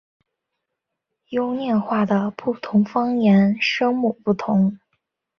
[1.29, 4.79] 优念话的不同方言声母不同。